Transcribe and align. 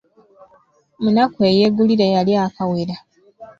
Munaku 1.03 1.37
eyeegulira, 1.49 2.05
yaalya 2.13 2.39
akawera. 2.47 2.95